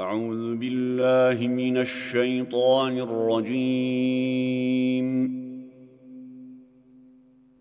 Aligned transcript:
أعوذ 0.00 0.56
بالله 0.56 1.46
من 1.46 1.76
الشيطان 1.76 2.98
الرجيم. 2.98 4.28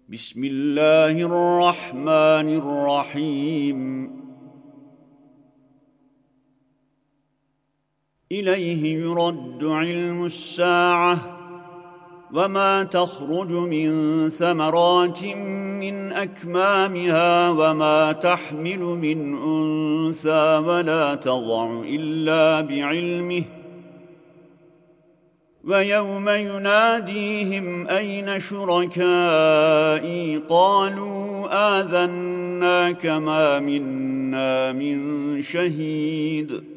بسم 0.10 0.44
الله 0.44 1.12
الرحمن 1.12 2.50
الرحيم. 2.62 4.10
إليه 8.32 8.98
يرد 9.00 9.66
علم 9.66 10.26
الساعة 10.26 11.18
وما 12.34 12.84
تخرج 12.84 13.52
من 13.52 13.90
ثمرات 14.30 15.24
من 15.24 15.67
أكمامها 16.14 17.50
وما 17.50 18.12
تحمل 18.12 18.80
من 18.80 19.38
أنثى 19.38 20.58
ولا 20.66 21.16
تضع 21.16 21.84
إلا 21.86 22.62
بعلمه. 22.62 23.44
ويوم 25.64 26.30
يناديهم 26.30 27.88
أين 27.88 28.40
شركائي؟ 28.40 30.38
قالوا 30.50 31.48
آذناك 31.80 33.06
ما 33.06 33.60
منا 33.60 34.72
من 34.72 35.42
شهيد. 35.42 36.77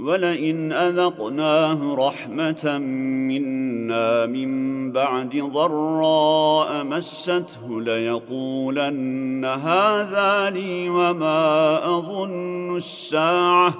ولئن 0.00 0.72
أذقناه 0.72 1.94
رحمة 1.94 2.78
منا 3.28 4.26
من 4.26 4.92
بعد 4.92 5.36
ضراء 5.36 6.84
مسته 6.84 7.80
ليقولن 7.80 9.44
هذا 9.44 10.50
لي 10.50 10.88
وما 10.88 11.80
أظن 11.84 12.76
الساعة 12.76 13.74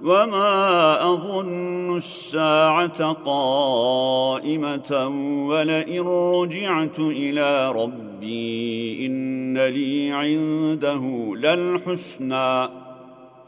وما 0.00 1.12
أظن 1.12 1.96
الساعة 1.96 3.12
قائمة 3.12 5.08
ولئن 5.48 6.06
رجعت 6.08 6.98
إلى 6.98 7.72
ربي 7.72 9.06
إن 9.06 9.58
لي 9.58 10.12
عنده 10.12 11.32
للحسنى 11.36 12.79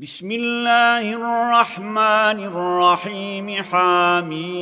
بسم 0.00 0.30
الله 0.32 1.12
الرحمن 1.12 2.44
الرحيم 2.44 3.62
حاميم 3.62 4.56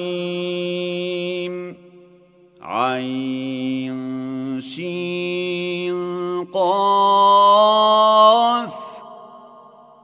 عين 2.62 3.98
سين 4.60 5.94
قاف 6.44 7.54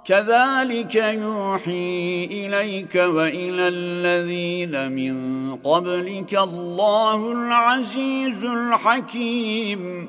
كذلك 0.05 0.94
يوحي 0.94 2.25
إليك 2.25 2.94
وإلى 2.94 3.69
الذين 3.69 4.93
من 4.93 5.56
قبلك 5.56 6.34
الله 6.34 7.33
العزيز 7.33 8.44
الحكيم 8.44 10.09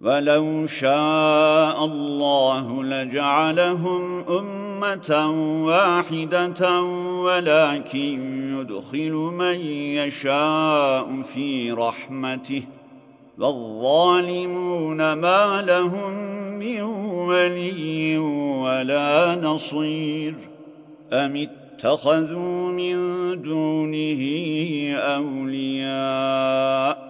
ولو 0.00 0.66
شاء 0.66 1.84
الله 1.84 2.84
لجعلهم 2.84 4.24
أمة 4.28 5.30
واحدة 5.64 6.82
ولكن 7.22 8.48
يدخل 8.58 9.12
من 9.12 9.60
يشاء 9.70 11.22
في 11.22 11.72
رحمته 11.72 12.62
والظالمون 13.38 15.12
ما 15.12 15.62
لهم 15.62 16.12
من 16.58 16.80
ولي 17.28 18.18
ولا 18.18 19.34
نصير 19.34 20.34
أم 21.12 21.36
اتخذوا 21.36 22.70
من 22.70 22.96
دونه 23.42 24.22
أولياء 24.96 27.09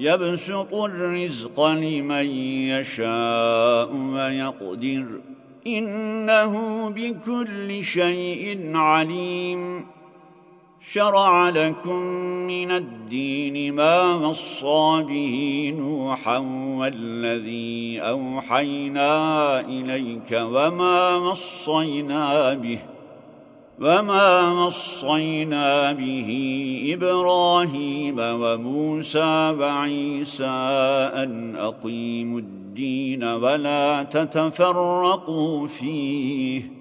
يبسط 0.00 0.74
الرزق 0.74 1.66
لمن 1.66 2.30
يشاء 2.70 3.94
ويقدر. 3.94 5.06
إنه 5.66 6.54
بكل 6.88 7.84
شيء 7.84 8.76
عليم. 8.76 9.86
شرع 10.80 11.48
لكم 11.48 12.02
من 12.46 12.70
الدين 12.70 13.74
ما 13.74 14.14
وصى 14.14 15.04
به 15.08 15.74
نوحا 15.78 16.38
والذي 16.78 18.00
أوحينا 18.00 19.60
إليك 19.60 20.32
وما 20.32 21.16
وصينا 21.16 22.54
به. 22.54 22.78
وما 23.80 24.52
وصينا 24.64 25.92
به 25.92 26.28
إبراهيم 26.94 28.16
وموسى 28.18 29.54
وعيسى 29.58 30.44
أن 31.14 31.56
أقيموا 31.56 32.40
الدين 32.40 33.24
ولا 33.24 34.02
تتفرقوا 34.02 35.66
فيه 35.66 36.80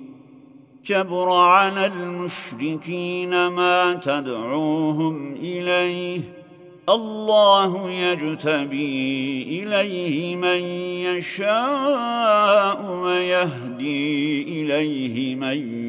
كبر 0.86 1.31
على 1.31 1.86
المشركين 1.86 3.48
ما 3.48 3.94
تدعوهم 3.94 5.36
إليه 5.36 6.22
الله 6.90 7.92
يجتبي 7.92 9.44
إليه 9.44 10.36
من 10.36 10.63
يشاء 11.07 12.92
ويهدي 12.92 14.42
إليه 14.42 15.36
من 15.36 15.88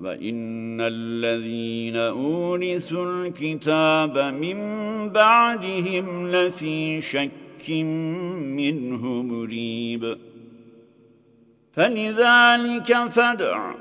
وإن 0.00 0.80
الذين 0.80 1.96
أورثوا 1.96 3.06
الكتاب 3.06 4.18
من 4.18 4.58
بعدهم 5.08 6.30
لفي 6.30 7.00
شك 7.00 7.70
منه 7.70 9.22
مريب 9.22 10.18
فلذلك 11.72 13.08
فادع 13.08 13.74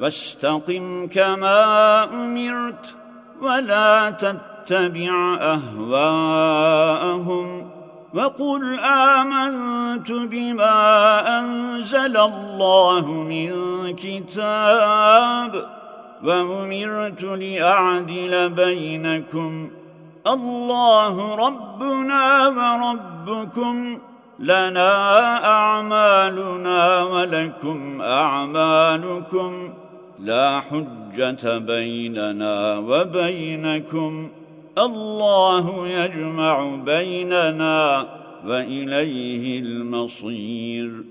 واستقم 0.00 1.06
كما 1.06 2.04
أمرت 2.04 2.96
ولا 3.42 4.10
تتبع 4.10 5.36
أهواءهم 5.40 6.98
وقل 8.14 8.80
آمنت 8.80 10.12
بما 10.12 11.38
أنزل 11.38 12.16
الله 12.16 13.06
من 13.06 13.50
كتاب 13.96 15.66
وأمرت 16.24 17.22
لأعدل 17.22 18.48
بينكم 18.50 19.70
الله 20.26 21.34
ربنا 21.46 22.48
وربكم 22.48 23.98
لنا 24.38 25.44
أعمالنا 25.44 27.02
ولكم 27.02 28.02
أعمالكم 28.02 29.72
لا 30.18 30.60
حجة 30.60 31.58
بيننا 31.58 32.78
وبينكم 32.78 34.28
الله 34.78 35.88
يجمع 35.88 36.76
بيننا 36.84 38.08
وإليه 38.46 39.60
المصير. 39.60 41.04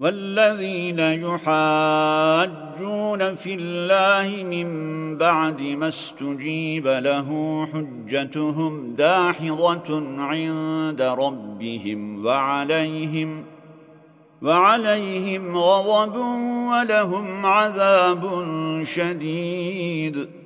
والذين 0.00 0.98
يحاجون 0.98 1.34
في 3.34 3.54
الله 3.54 4.44
من 4.44 4.68
بعد 5.18 5.62
ما 5.62 5.88
استجيب 5.88 6.86
له 6.86 7.28
حجتهم 7.72 8.94
داحظة 8.94 10.18
عند 10.18 11.02
ربهم 11.02 12.26
وعليهم 12.26 13.44
وعليهم 14.42 15.56
غضب 15.56 16.16
ولهم 16.70 17.46
عذاب 17.46 18.24
شديد. 18.82 20.45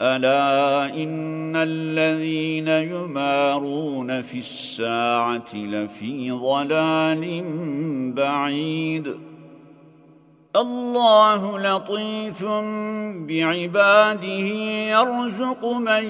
ألا 0.00 0.94
إن 0.94 1.56
الذين 1.56 2.68
يمارون 2.68 4.22
في 4.22 4.38
الساعة 4.38 5.54
لفي 5.54 6.30
ضلال 6.30 7.44
بعيد. 8.14 9.16
الله 10.56 11.58
لطيف 11.58 12.44
بعباده 13.26 14.48
يرزق 14.94 15.64
من 15.64 16.04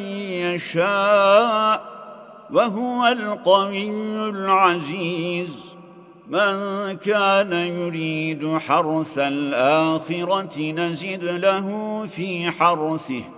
يشاء 0.54 1.82
وهو 2.52 3.06
القوي 3.06 3.90
العزيز. 4.28 5.50
من 6.28 6.92
كان 6.92 7.52
يريد 7.52 8.58
حرث 8.58 9.18
الآخرة 9.18 10.72
نزد 10.72 11.24
له 11.24 12.06
في 12.06 12.50
حرثه. 12.50 13.37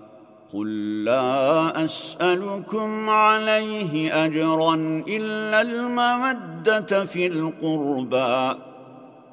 قل 0.53 1.03
لا 1.03 1.83
أسألكم 1.83 3.09
عليه 3.09 4.25
أجرا 4.25 4.75
إلا 5.07 5.61
المودة 5.61 7.05
في 7.05 7.27
القربى 7.27 8.59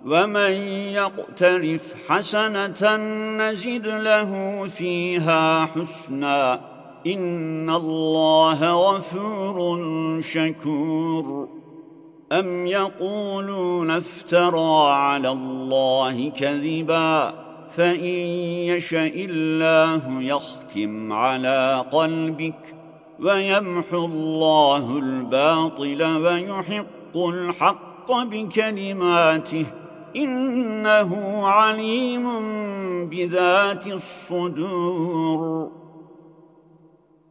ومن 0.07 0.53
يقترف 0.93 1.95
حسنة 2.09 2.97
نزد 3.39 3.87
له 3.87 4.67
فيها 4.67 5.67
حسنا 5.67 6.61
إن 7.07 7.71
الله 7.71 8.73
غفور 8.73 10.21
شكور 10.21 11.49
أم 12.33 12.67
يقولون 12.67 13.91
افترى 13.91 14.91
على 14.91 15.29
الله 15.29 16.31
كذباً 16.31 17.48
فإن 17.71 18.19
يشاء 18.73 19.25
الله 19.25 20.23
يختم 20.23 21.13
على 21.13 21.85
قلبك 21.93 22.75
ويمحو 23.21 24.05
الله 24.05 24.99
الباطل 24.99 26.03
ويحق 26.03 27.17
الحق 27.17 28.13
بكلماته 28.13 29.67
إنه 30.17 31.43
عليم 31.47 32.27
بذات 33.09 33.87
الصدور 33.87 35.71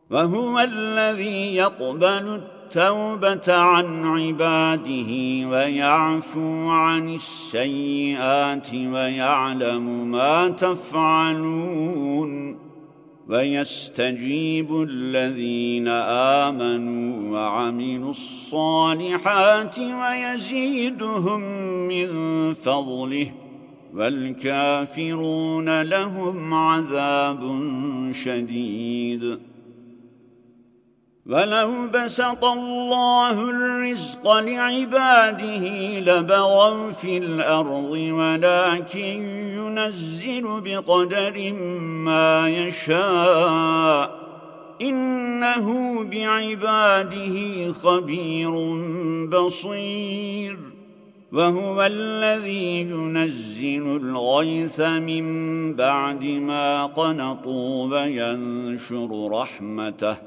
وهو 0.09 0.59
الذي 0.59 1.55
يقبل 1.55 2.41
التوبة 2.67 3.55
عن 3.55 4.05
عباده 4.05 5.11
ويعفو 5.49 6.69
عن 6.69 7.09
السيئات 7.09 8.73
ويعلم 8.73 10.11
ما 10.11 10.47
تفعلون 10.47 12.31
ويستجيب 13.27 14.81
الذين 14.89 15.87
آمنوا 16.47 17.31
وعملوا 17.31 18.09
الصالحات 18.09 19.79
ويزيدهم 19.79 21.41
من 21.87 22.07
فضله 22.53 23.31
والكافرون 23.93 25.81
لهم 25.81 26.53
عذاب 26.53 27.61
شديد. 28.11 29.39
ولو 31.29 31.87
بسط 31.93 32.43
الله 32.45 33.49
الرزق 33.49 34.37
لعباده 34.37 35.99
لبغوا 35.99 36.91
في 36.91 37.17
الأرض 37.17 37.91
ولكن 37.91 39.23
ينزل 39.57 40.61
بقدر 40.61 41.53
ما 41.79 42.49
يشاء 42.49 44.19
إنه 44.81 46.03
بعباده 46.03 47.73
خبير 47.73 48.51
بصير 49.27 50.59
وهو 51.31 51.83
الذي 51.83 52.81
ينزل 52.81 53.99
الغيث 54.01 54.79
من 54.79 55.25
بعد 55.75 56.23
ما 56.23 56.85
قنطوا 56.85 57.87
وينشر 57.87 59.29
رحمته 59.31 60.26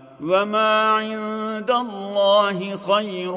وما 0.21 0.89
عند 0.89 1.71
الله 1.71 2.77
خير 2.77 3.33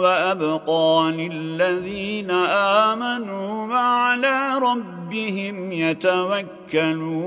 وأبقى 0.00 1.12
للذين 1.12 2.30
آمنوا 2.90 3.66
وعلى 3.66 4.58
ربهم 4.62 5.72
يتوكلون 5.72 7.20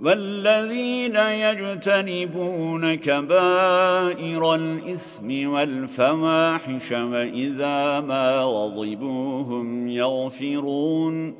والذين 0.00 1.16
يجتنبون 1.16 2.94
كبائر 2.94 4.54
الإثم 4.54 5.50
والفواحش 5.50 6.92
وإذا 6.92 8.00
ما 8.00 8.40
غضبوهم 8.40 9.88
يغفرون 9.88 11.34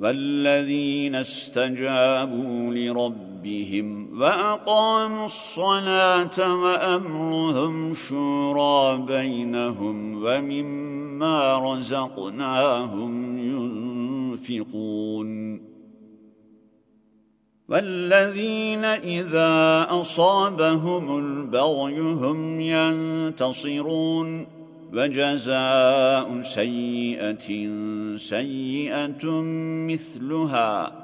والذين 0.00 1.14
استجابوا 1.14 2.74
لربهم 2.74 3.33
وأقاموا 4.12 5.26
الصلاة 5.26 6.54
وأمرهم 6.62 7.94
شورى 7.94 9.06
بينهم 9.06 10.24
ومما 10.24 11.58
رزقناهم 11.58 13.38
ينفقون. 14.38 15.60
والذين 17.68 18.84
إذا 18.84 19.86
أصابهم 19.90 21.18
البغي 21.18 22.00
هم 22.00 22.60
ينتصرون. 22.60 24.46
وجزاء 24.92 26.40
سيئة 26.40 27.68
سيئة 28.16 29.26
مثلها. 29.88 31.03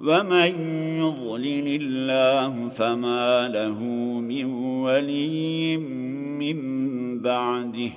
ومن 0.00 0.52
يضلل 0.98 1.82
الله 1.82 2.68
فما 2.68 3.48
له 3.48 3.78
من 4.20 4.44
ولي 4.82 5.76
من 6.38 6.58
بعده 7.20 7.90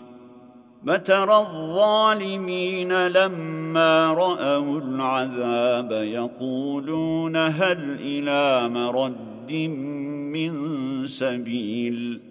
فترى 0.88 1.38
الظالمين 1.38 3.08
لما 3.08 4.14
رأوا 4.14 4.80
العذاب 4.80 5.92
يقولون 5.92 7.36
هل 7.36 7.98
إلى 8.02 8.70
مرد 8.70 9.52
من 10.34 10.54
سبيل 11.08 12.31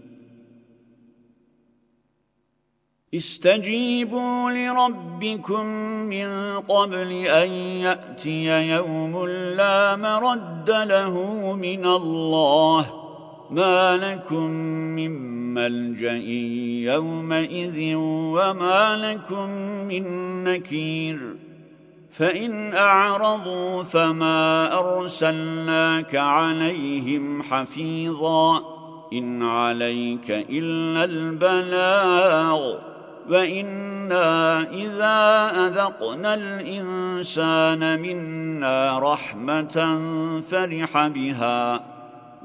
استجيبوا 3.15 4.51
لربكم 4.51 5.65
من 6.09 6.59
قبل 6.59 7.11
أن 7.11 7.51
يأتي 7.51 8.69
يوم 8.69 9.27
لا 9.27 9.95
مرد 9.95 10.69
له 10.69 11.17
من 11.55 11.85
الله. 11.85 12.93
ما 13.49 13.97
لكم 13.97 14.45
من 14.95 15.11
ملجأ 15.53 16.17
يومئذ 16.93 17.95
وما 17.95 18.95
لكم 18.95 19.49
من 19.87 20.03
نكير. 20.43 21.35
فإن 22.11 22.73
أعرضوا 22.73 23.83
فما 23.83 24.79
أرسلناك 24.79 26.15
عليهم 26.15 27.43
حفيظا. 27.43 28.61
إن 29.13 29.43
عليك 29.43 30.31
إلا 30.31 31.03
البلاغ. 31.03 32.90
وإنا 33.29 34.61
إذا 34.71 35.51
أذقنا 35.67 36.33
الإنسان 36.33 38.01
منا 38.01 38.99
رحمة 38.99 39.99
فرح 40.49 41.07
بها 41.07 41.85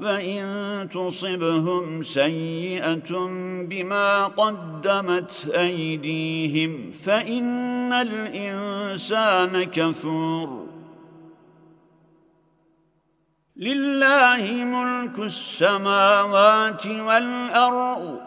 وإن 0.01 0.89
تصبهم 0.93 2.03
سيئة 2.03 3.27
بما 3.69 4.27
قدمت 4.27 5.51
أيديهم 5.55 6.91
فإن 6.91 7.93
الإنسان 7.93 9.63
كفور 9.63 10.67
لله 13.57 14.65
ملك 14.65 15.19
السماوات 15.19 16.87
والأرض 16.87 18.26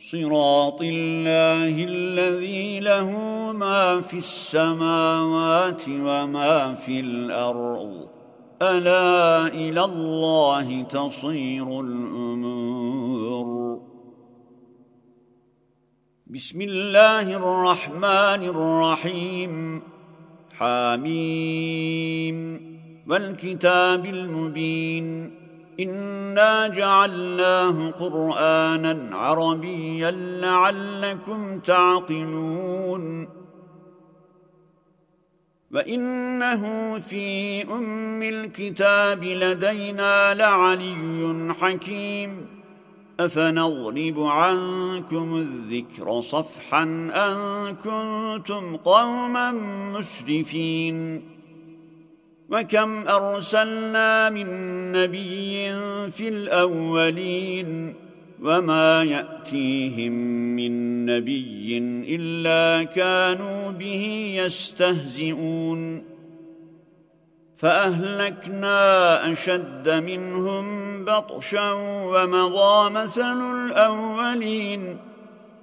صراط 0.00 0.80
الله 0.82 1.84
الذي 1.84 2.80
له 2.80 3.10
ما 3.52 4.00
في 4.00 4.16
السماوات 4.16 5.88
وما 5.88 6.74
في 6.74 7.00
الأرض. 7.00 8.08
ألا 8.62 9.46
إلى 9.46 9.84
الله 9.84 10.82
تصير 10.82 11.80
الأمور. 11.80 13.80
بسم 16.26 16.60
الله 16.60 17.36
الرحمن 17.36 18.48
الرحيم. 18.48 19.82
حاميم 20.52 22.36
والكتاب 23.08 24.06
المبين. 24.06 25.39
إنا 25.82 26.68
جعلناه 26.68 27.90
قرآنا 27.90 29.16
عربيا 29.16 30.10
لعلكم 30.10 31.58
تعقلون 31.60 33.28
وإنه 35.70 36.98
في 36.98 37.62
أم 37.62 38.22
الكتاب 38.22 39.24
لدينا 39.24 40.34
لعلي 40.34 41.54
حكيم 41.60 42.46
أفنضرب 43.20 44.20
عنكم 44.20 45.36
الذكر 45.36 46.20
صفحا 46.20 46.82
أن 47.14 47.36
كنتم 47.76 48.76
قوما 48.76 49.52
مسرفين 49.98 51.22
وكم 52.50 53.08
أرسلنا 53.08 54.30
من 54.30 54.48
نبي 54.92 55.72
في 56.10 56.28
الأولين 56.28 57.94
وما 58.42 59.02
يأتيهم 59.02 60.12
من 60.56 61.06
نبي 61.06 61.78
إلا 62.08 62.84
كانوا 62.84 63.70
به 63.70 64.34
يستهزئون. 64.44 66.04
فأهلكنا 67.56 69.32
أشد 69.32 69.88
منهم 69.88 71.04
بطشا 71.04 71.72
ومضى 72.12 72.90
مثل 72.90 73.40
الأولين. 73.56 75.09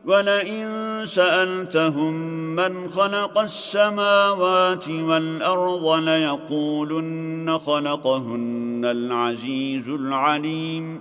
ولئن 0.08 1.02
سألتهم 1.06 2.14
من 2.56 2.88
خلق 2.88 3.38
السماوات 3.38 4.90
والأرض 4.90 6.00
ليقولن 6.00 7.58
خلقهن 7.58 8.82
العزيز 8.86 9.90
العليم 9.90 11.00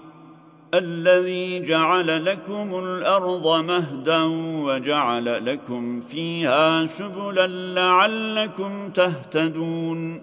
الذي 0.74 1.62
جعل 1.62 2.24
لكم 2.24 2.78
الأرض 2.84 3.64
مهدا 3.64 4.22
وجعل 4.64 5.46
لكم 5.46 6.00
فيها 6.00 6.86
سبلا 6.86 7.46
لعلكم 7.46 8.90
تهتدون 8.90 10.22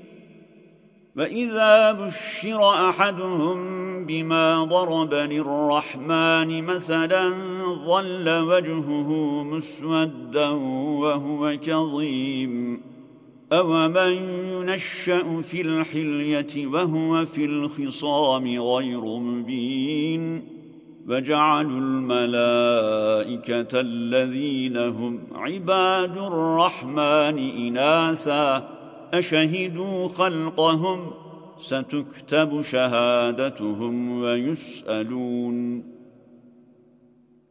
وإذا 1.17 1.91
بشر 1.91 2.89
أحدهم 2.89 3.57
بما 4.05 4.63
ضرب 4.63 5.13
للرحمن 5.13 6.63
مثلا 6.63 7.29
ظل 7.85 8.29
وجهه 8.29 9.43
مسودا 9.43 10.49
وهو 10.49 11.57
كظيم. 11.63 12.81
أومن 13.53 14.11
ينشأ 14.51 15.41
في 15.41 15.61
الحلية 15.61 16.67
وهو 16.67 17.25
في 17.25 17.45
الخصام 17.45 18.61
غير 18.61 19.05
مبين؟ 19.05 20.43
وجعلوا 21.07 21.79
الملائكة 21.79 22.19
الذين 23.79 24.77
هم 24.77 25.19
عباد 25.35 26.17
الرحمن 26.17 27.67
إناثاً 27.67 28.80
أشهدوا 29.13 30.07
خلقهم 30.07 31.11
ستكتب 31.61 32.61
شهادتهم 32.61 34.21
ويسألون. 34.21 35.83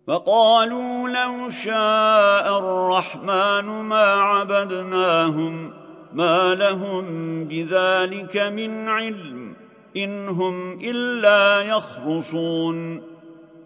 فقالوا 0.06 1.08
لو 1.08 1.48
شاء 1.48 2.58
الرحمن 2.58 3.64
ما 3.64 4.04
عبدناهم 4.04 5.72
ما 6.12 6.54
لهم 6.54 7.04
بذلك 7.44 8.36
من 8.36 8.88
علم 8.88 9.56
إن 9.96 10.28
هم 10.28 10.80
إلا 10.80 11.62
يخرصون. 11.62 13.09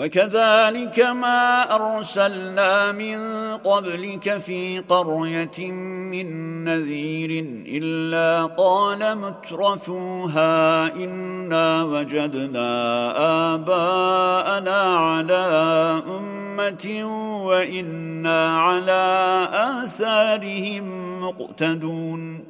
وكذلك 0.00 1.00
ما 1.00 1.74
أرسلنا 1.74 2.92
من 2.92 3.18
قبلك 3.56 4.38
في 4.38 4.78
قرية 4.78 5.70
من 6.10 6.64
نذير 6.64 7.44
إلا 7.66 8.46
قال 8.46 9.18
مترفوها 9.18 10.86
إنا 10.94 11.84
وجدنا 11.84 12.70
آباءنا 13.54 14.80
على 14.82 15.44
أمة 16.08 17.04
وإنا 17.44 18.56
على 18.58 19.48
آثارهم 19.52 21.20
مقتدون 21.20 22.49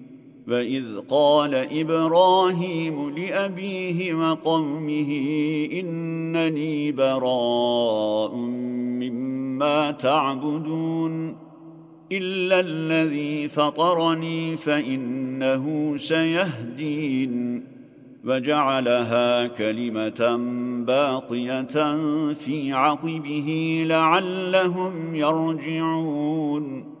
وَإِذْ 0.51 0.99
قَالَ 1.09 1.55
إِبْرَاهِيمُ 1.55 3.09
لِأَبِيهِ 3.09 4.13
وَقَوْمِهِ 4.13 5.11
إِنَّنِي 5.73 6.91
بَرَاءٌ 6.91 8.35
مِّمَّا 9.01 9.91
تَعْبُدُونَ 9.91 11.35
إِلَّا 12.11 12.59
الَّذِي 12.59 13.47
فَطَرَنِي 13.47 14.57
فَإِنَّهُ 14.57 15.93
سَيَهْدِينِ 15.97 17.63
وَجَعَلَهَا 18.25 19.47
كَلِمَةً 19.47 20.37
بَاقِيَةً 20.87 21.75
فِي 22.33 22.73
عَقِبِهِ 22.73 23.83
لَعَلَّهُمْ 23.87 25.15
يَرْجِعُونَ 25.15 27.00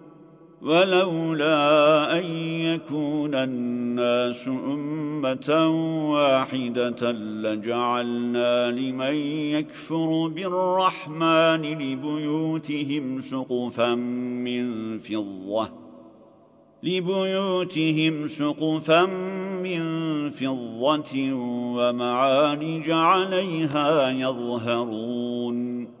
ولولا 0.61 2.19
أن 2.19 2.25
يكون 2.45 3.35
الناس 3.35 4.47
أمة 4.47 5.67
واحدة 6.11 7.11
لجعلنا 7.11 8.71
لمن 8.71 9.15
يكفر 9.55 10.27
بالرحمن 10.27 11.61
لبيوتهم 11.61 13.19
سقفا 13.19 13.95
من 13.95 14.99
فضة 14.99 15.69
لبيوتهم 16.83 18.27
سقفا 18.27 19.05
من 19.63 19.81
فضة 20.29 21.33
ومعانج 21.75 22.89
عليها 22.91 24.09
يظهرون. 24.09 26.00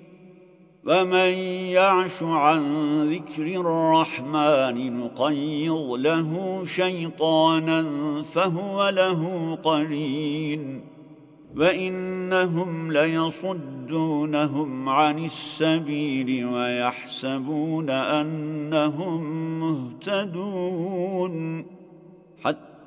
ومن 0.85 1.33
يعش 1.77 2.23
عن 2.23 2.61
ذكر 3.09 3.43
الرحمن 3.43 4.97
نقيض 4.97 5.91
له 5.91 6.61
شيطانا 6.65 7.81
فهو 8.23 8.89
له 8.89 9.55
قرين. 9.63 10.81
وإنهم 11.57 12.91
ليصدونهم 12.91 14.89
عن 14.89 15.25
السبيل 15.25 16.45
ويحسبون 16.45 17.89
أنهم 17.89 19.21
مهتدون. 19.59 21.65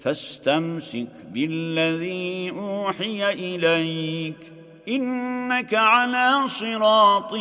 فاستمسك 0.00 1.08
بالذي 1.32 2.50
أوحي 2.50 3.32
إليك 3.32 4.52
إنك 4.88 5.74
على 5.74 6.48
صراط 6.48 7.34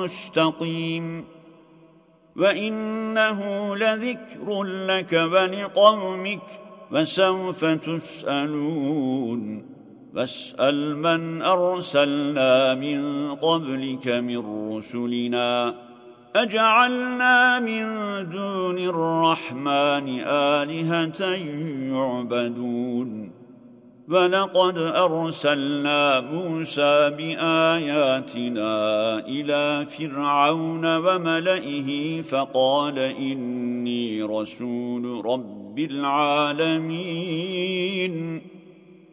مستقيم 0.00 1.24
وإنه 2.36 3.76
لذكر 3.76 4.62
لك 4.62 5.12
ولقومك 5.12 6.60
وسوف 6.92 7.64
تسألون 7.64 9.66
فاسأل 10.14 10.96
من 10.96 11.42
أرسلنا 11.42 12.74
من 12.74 13.34
قبلك 13.34 14.08
من 14.08 14.72
رسلنا 14.76 15.87
أجعلنا 16.36 17.60
من 17.60 17.84
دون 18.30 18.78
الرحمن 18.78 20.20
آلهة 20.26 21.22
يعبدون. 21.92 23.32
ولقد 24.08 24.78
أرسلنا 24.78 26.20
موسى 26.20 27.10
بآياتنا 27.10 28.72
إلى 29.18 29.86
فرعون 29.86 30.96
وملئه 30.96 32.22
فقال 32.22 32.98
إني 32.98 34.22
رسول 34.22 35.26
رب 35.26 35.78
العالمين. 35.78 36.98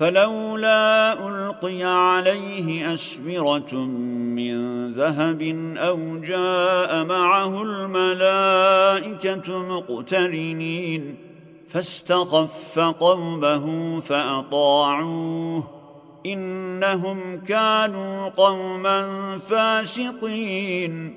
فلولا 0.00 1.12
ألقي 1.28 1.82
عليه 1.82 2.94
أسبرة 2.94 3.74
من 4.34 4.92
ذهب 4.92 5.42
أو 5.76 6.18
جاء 6.18 7.04
معه 7.04 7.62
الملائكة 7.62 9.58
مقترنين 9.58 11.16
فاستخف 11.68 12.78
قومه 12.78 14.00
فأطاعوه 14.00 15.64
إنهم 16.26 17.40
كانوا 17.44 18.28
قوما 18.28 19.38
فاسقين 19.38 21.16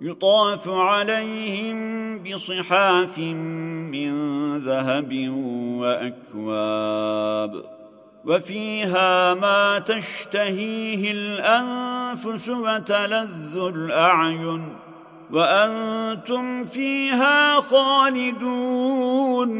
يطاف 0.00 0.68
عليهم 0.68 2.18
بصحاف 2.22 3.18
من 3.18 4.12
ذهب 4.58 5.28
وأكواب 5.78 7.64
وفيها 8.24 9.34
ما 9.34 9.78
تشتهيه 9.78 11.10
الأنفس 11.12 12.48
وتلذ 12.48 13.56
الأعين 13.56 14.76
وأنتم 15.30 16.64
فيها 16.64 17.60
خالدون 17.60 19.50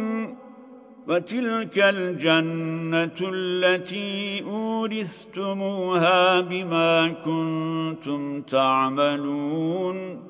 وتلك 1.08 1.78
الجنة 1.78 3.30
التي 3.32 4.42
أورثتموها 4.42 6.40
بما 6.40 7.08
كنتم 7.08 8.42
تعملون 8.42 10.29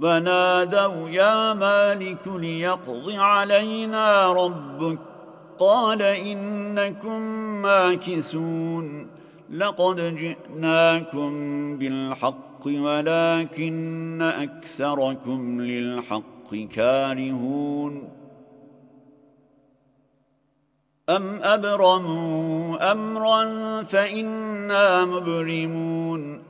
ونادوا 0.00 1.08
يا 1.08 1.54
مالك 1.54 2.28
ليقض 2.28 3.10
علينا 3.10 4.32
ربك. 4.32 4.98
قال 5.58 6.02
إنكم 6.02 7.20
ماكثون. 7.62 9.06
لقد 9.50 10.16
جئناكم 10.16 11.30
بالحق 11.78 12.66
ولكن 12.66 14.22
أكثركم 14.22 15.60
للحق 15.60 16.54
كارهون. 16.54 18.08
أم 21.08 21.42
أبرموا 21.42 22.92
أمرا 22.92 23.44
فإنا 23.82 25.04
مبرمون. 25.04 26.49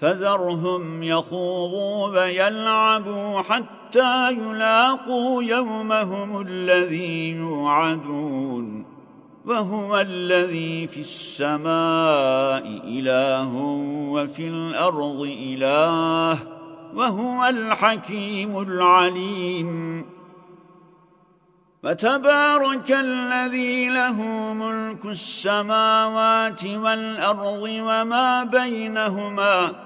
فذرهم 0.00 1.02
يخوضوا 1.02 2.08
ويلعبوا 2.08 3.42
حتى 3.42 4.30
يلاقوا 4.32 5.42
يومهم 5.42 6.40
الذي 6.40 7.30
يوعدون 7.30 8.84
وهو 9.46 10.00
الذي 10.00 10.86
في 10.86 11.00
السماء 11.00 12.66
إله 12.84 13.54
وفي 14.10 14.48
الأرض 14.48 15.20
إله 15.22 16.38
وهو 16.94 17.44
الحكيم 17.44 18.58
العليم. 18.58 20.04
فتبارك 21.82 22.92
الذي 22.92 23.88
له 23.88 24.22
ملك 24.52 25.04
السماوات 25.04 26.64
والأرض 26.64 27.62
وما 27.62 28.44
بينهما 28.44 29.85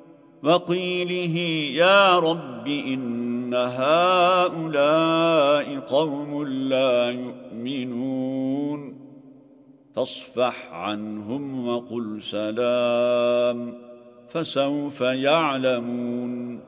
وقيله 0.43 1.37
يا 1.77 2.19
رب 2.19 2.67
إن 2.67 3.53
هؤلاء 3.53 4.99
قوم 5.79 6.47
لا 6.47 7.09
يؤمنون 7.09 9.01
فاصفح 9.95 10.73
عنهم 10.73 11.67
وقل 11.67 12.21
سلام 12.21 13.77
فسوف 14.29 15.01
يعلمون. 15.01 16.59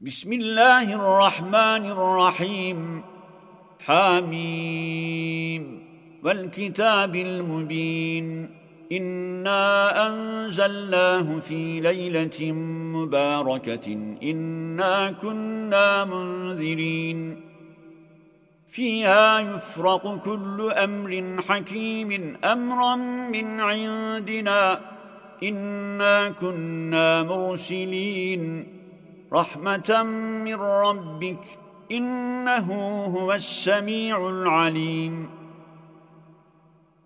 بسم 0.00 0.32
الله 0.32 0.94
الرحمن 0.94 1.90
الرحيم. 1.90 3.02
حاميم 3.80 5.62
والكتاب 6.24 7.16
المبين. 7.16 8.61
إنا 8.92 10.06
أنزلناه 10.06 11.38
في 11.38 11.80
ليلة 11.80 12.52
مباركة 12.96 14.16
إنا 14.22 15.10
كنا 15.10 16.04
منذرين 16.04 17.40
فيها 18.68 19.40
يفرق 19.40 20.16
كل 20.24 20.72
أمر 20.76 21.42
حكيم 21.48 22.36
أمرا 22.44 22.96
من 23.34 23.60
عندنا 23.60 24.80
إنا 25.42 26.28
كنا 26.28 27.22
مرسلين 27.22 28.66
رحمة 29.32 30.02
من 30.44 30.54
ربك 30.54 31.44
إنه 31.92 32.72
هو 33.04 33.32
السميع 33.32 34.28
العليم 34.28 35.41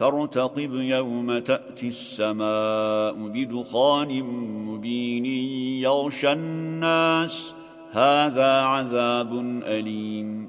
فارتقب 0.00 0.74
يوم 0.74 1.38
تأتي 1.38 1.88
السماء 1.88 3.28
بدخان 3.28 4.22
مبين 4.68 5.26
يغشى 5.82 6.32
الناس. 6.32 7.54
هذا 7.92 8.62
عذاب 8.62 9.32
أليم. 9.64 10.48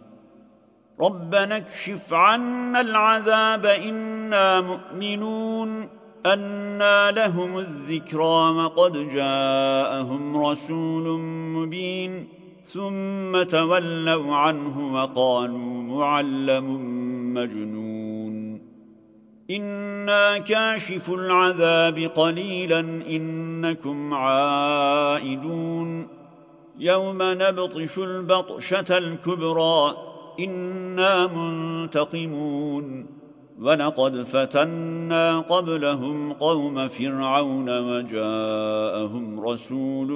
ربنا 1.01 1.57
اكشف 1.57 2.13
عنا 2.13 2.81
العذاب 2.81 3.65
إنا 3.65 4.61
مؤمنون 4.61 5.89
أنا 6.25 7.11
لهم 7.11 7.57
الذكرى 7.57 8.49
وقد 8.49 9.09
جاءهم 9.09 10.45
رسول 10.45 11.19
مبين. 11.55 12.27
ثم 12.63 13.43
تولوا 13.43 14.35
عنه 14.35 14.93
وقالوا 14.93 15.83
معلم 15.83 16.67
مجنون. 17.33 18.00
إنا 19.55 20.37
كاشف 20.37 21.09
العذاب 21.09 21.97
قليلا 21.97 22.79
إنكم 23.09 24.13
عائدون 24.13 26.07
يوم 26.79 27.17
نبطش 27.21 27.99
البطشة 27.99 28.97
الكبرى 28.97 29.95
إنا 30.39 31.27
منتقمون 31.27 33.05
ولقد 33.59 34.23
فتنا 34.23 35.39
قبلهم 35.39 36.33
قوم 36.33 36.87
فرعون 36.87 37.79
وجاءهم 37.79 39.39
رسول 39.39 40.11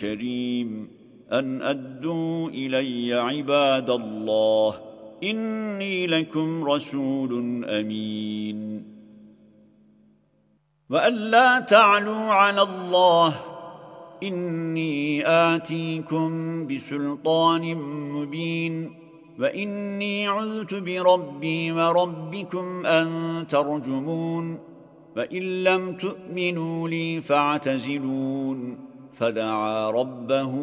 كريم 0.00 0.90
أن 1.32 1.62
أدوا 1.62 2.48
إلي 2.48 3.14
عباد 3.14 3.90
الله 3.90 4.89
إني 5.24 6.06
لكم 6.06 6.64
رسول 6.64 7.64
أمين. 7.64 8.84
وأن 10.90 11.12
لا 11.12 11.60
تعلوا 11.60 12.32
على 12.32 12.62
الله. 12.62 13.34
إني 14.22 15.26
آتيكم 15.26 16.30
بسلطان 16.66 17.74
مبين. 18.12 18.90
وإني 19.38 20.26
عذت 20.26 20.74
بربي 20.74 21.72
وربكم 21.72 22.86
أن 22.86 23.08
ترجمون. 23.48 24.58
فإن 25.16 25.64
لم 25.64 25.96
تؤمنوا 25.96 26.88
لي 26.88 27.20
فاعتزلون. 27.20 28.89
فدعا 29.20 29.90
ربه 29.90 30.54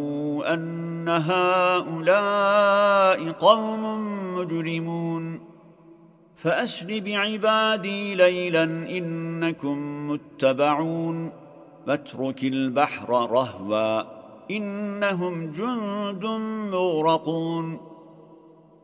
أن 0.54 1.10
هؤلاء 1.10 3.32
قوم 3.32 3.84
مجرمون. 4.38 5.40
فأسر 6.36 7.00
بعبادي 7.00 8.16
ليلا 8.16 8.64
إنكم 8.64 10.08
متبعون. 10.12 11.32
فاترك 11.88 12.44
البحر 12.44 13.10
رهوا 13.10 14.04
إنهم 14.52 15.52
جند 15.52 16.26
مغرقون. 16.72 17.80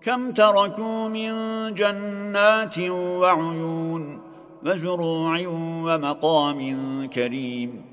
كم 0.01 0.31
تركوا 0.31 1.07
من 1.07 1.33
جنات 1.73 2.79
وعيون 2.89 4.19
وزروع 4.65 5.47
ومقام 5.47 6.59
كريم. 7.05 7.92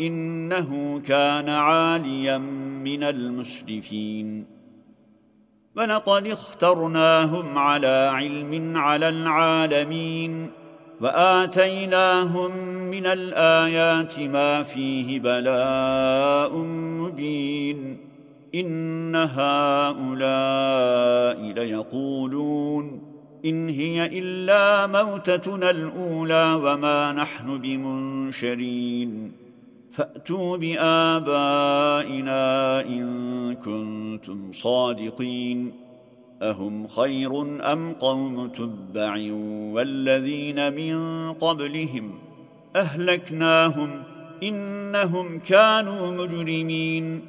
إنه 0.00 1.00
كان 1.06 1.48
عاليا 1.48 2.38
من 2.84 3.04
المسرفين. 3.04 4.46
ولقد 5.76 6.26
اخترناهم 6.26 7.58
على 7.58 8.10
علم 8.14 8.76
على 8.76 9.08
العالمين 9.08 10.50
وآتيناهم 11.00 12.56
من 12.66 13.06
الآيات 13.06 14.20
ما 14.20 14.62
فيه 14.62 15.20
بلاء 15.20 16.56
مبين. 17.00 17.96
إن 18.54 19.16
هؤلاء 19.16 20.04
ليقولون 21.52 23.02
إن 23.44 23.68
هي 23.68 24.18
إلا 24.18 24.86
موتتنا 24.86 25.70
الأولى 25.70 26.54
وما 26.54 27.12
نحن 27.12 27.58
بمنشرين. 27.58 29.39
فأتوا 30.00 30.56
بآبائنا 30.56 32.44
إن 32.80 33.54
كنتم 33.54 34.52
صادقين. 34.52 35.72
أهم 36.42 36.86
خير 36.86 37.42
أم 37.72 37.92
قوم 37.92 38.48
تبع 38.48 39.16
والذين 39.74 40.72
من 40.72 41.32
قبلهم 41.32 42.18
أهلكناهم 42.76 44.02
إنهم 44.42 45.38
كانوا 45.38 46.10
مجرمين. 46.10 47.22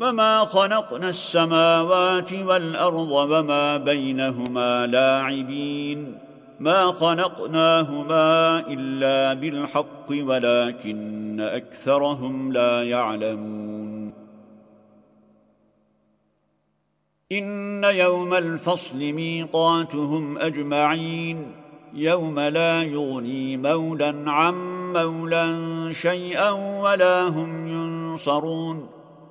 وما 0.00 0.44
خلقنا 0.44 1.08
السماوات 1.08 2.32
والأرض 2.32 3.10
وما 3.10 3.76
بينهما 3.76 4.86
لاعبين. 4.86 6.18
ما 6.60 6.92
خلقناهما 6.92 8.58
إلا 8.68 9.34
بالحق 9.40 10.06
ولكن 10.10 11.40
أكثرهم 11.40 12.52
لا 12.52 12.84
يعلمون. 12.84 14.12
إن 17.32 17.84
يوم 17.84 18.34
الفصل 18.34 18.96
ميقاتهم 18.96 20.38
أجمعين 20.38 21.52
يوم 21.94 22.40
لا 22.40 22.82
يغني 22.82 23.56
مولا 23.56 24.30
عن 24.30 24.54
مولا 24.92 25.46
شيئا 25.92 26.50
ولا 26.80 27.28
هم 27.28 27.68
ينصرون 27.68 28.88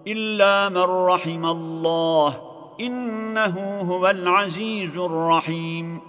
إلا 0.08 0.70
من 0.70 1.06
رحم 1.06 1.46
الله 1.46 2.42
إنه 2.80 3.82
هو 3.82 4.10
العزيز 4.10 4.98
الرحيم. 4.98 6.09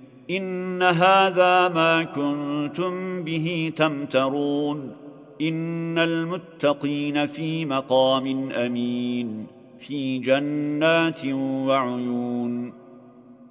إن 0.37 0.83
هذا 0.83 1.67
ما 1.67 2.03
كنتم 2.03 3.23
به 3.23 3.73
تمترون. 3.75 4.91
إن 5.41 5.97
المتقين 5.97 7.25
في 7.25 7.65
مقام 7.65 8.51
أمين 8.51 9.47
في 9.79 10.17
جنات 10.17 11.25
وعيون. 11.25 12.73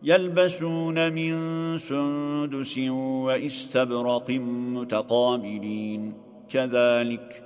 يلبسون 0.03 1.13
من 1.13 1.35
سندس 1.79 2.79
واستبرق 2.79 4.31
متقابلين. 4.75 6.13
كذلك 6.51 7.43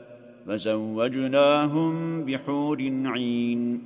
فزوجناهم 0.47 2.25
بحور 2.25 2.93
عين. 3.05 3.83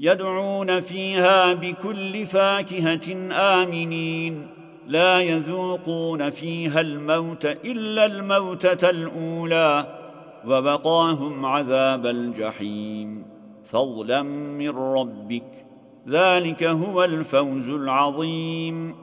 يدعون 0.00 0.80
فيها 0.80 1.52
بكل 1.52 2.26
فاكهة 2.26 3.32
آمنين. 3.32 4.55
لا 4.86 5.20
يذوقون 5.20 6.30
فيها 6.30 6.80
الموت 6.80 7.44
إلا 7.44 8.04
الموتة 8.04 8.90
الأولى 8.90 9.98
وبقاهم 10.46 11.46
عذاب 11.46 12.06
الجحيم. 12.06 13.26
فضلا 13.64 14.22
من 14.22 14.70
ربك 14.70 15.66
ذلك 16.08 16.64
هو 16.64 17.04
الفوز 17.04 17.68
العظيم. 17.68 18.94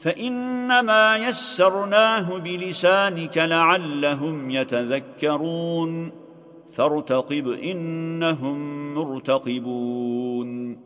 فإنما 0.00 1.16
يسرناه 1.16 2.38
بلسانك 2.38 3.38
لعلهم 3.38 4.50
يتذكرون. 4.50 6.12
فارتقب 6.72 7.48
إنهم 7.48 8.94
مرتقبون. 8.94 10.85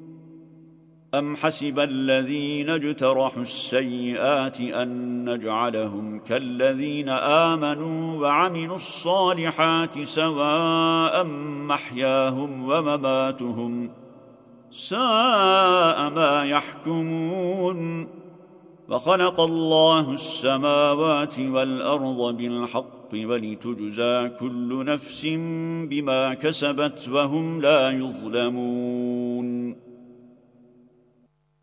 أم 1.15 1.35
حسب 1.35 1.79
الذين 1.79 2.69
اجترحوا 2.69 3.41
السيئات 3.41 4.61
أن 4.61 5.29
نجعلهم 5.29 6.19
كالذين 6.19 7.09
آمنوا 7.09 8.21
وعملوا 8.21 8.75
الصالحات 8.75 10.03
سواء 10.03 11.23
محياهم 11.67 12.69
ومماتهم 12.69 13.91
ساء 14.71 16.09
ما 16.09 16.45
يحكمون 16.45 18.07
وخلق 18.89 19.39
الله 19.39 20.13
السماوات 20.13 21.39
والأرض 21.39 22.37
بالحق 22.37 23.13
ولتجزى 23.13 24.29
كل 24.39 24.85
نفس 24.85 25.25
بما 25.89 26.33
كسبت 26.33 27.09
وهم 27.09 27.61
لا 27.61 27.91
يظلمون 27.91 29.60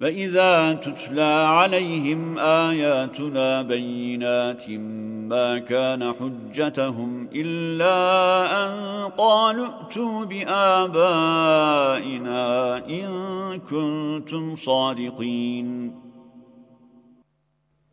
فإذا 0.00 0.72
تتلى 0.72 1.46
عليهم 1.48 2.38
آياتنا 2.38 3.62
بينات 3.62 4.70
ما 5.28 5.58
كان 5.58 6.12
حجتهم 6.12 7.28
إلا 7.34 8.66
أن 8.66 8.72
قالوا 9.08 9.66
ائتوا 9.66 10.24
بآبائنا 10.24 11.66
إن 12.88 13.08
كنتم 13.70 14.54
صادقين. 14.56 15.99